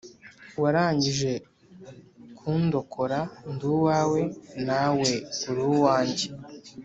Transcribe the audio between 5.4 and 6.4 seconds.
uri uwanjye